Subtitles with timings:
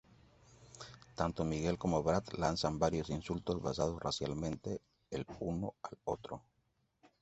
[1.13, 4.81] Tanto Miguel como Brad lanzan varios insultos basados racialmente
[5.11, 6.41] el uno al otro.